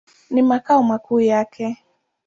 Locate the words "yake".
1.19-1.77